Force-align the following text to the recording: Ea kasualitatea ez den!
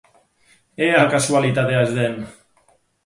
Ea 0.87 1.03
kasualitatea 1.11 1.85
ez 1.89 1.93
den! 1.99 2.17